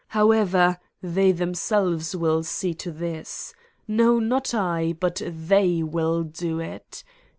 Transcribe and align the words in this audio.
However, 0.07 0.79
they 1.03 1.31
themselves 1.31 2.15
will 2.15 2.41
see 2.41 2.73
to 2.73 2.89
this. 2.91 3.53
No, 3.87 4.17
not 4.17 4.51
I, 4.51 4.95
but 4.99 5.21
they, 5.23 5.83
will 5.83 6.23
do 6.23 6.59
it. 6.59 7.03